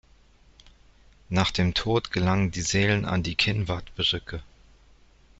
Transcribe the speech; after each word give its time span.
Nach 1.29 1.51
dem 1.51 1.75
Tod 1.75 2.09
gelangen 2.11 2.49
die 2.49 2.63
Seelen 2.63 3.05
an 3.05 3.21
die 3.21 3.35
"Činvat-Brücke". 3.37 4.41